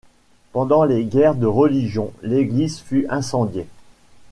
Pendant 0.51 0.83
les 0.83 1.05
guerres 1.05 1.35
de 1.35 1.45
religion, 1.45 2.11
l'église 2.23 2.79
fut 2.79 3.05
incendiée. 3.11 3.67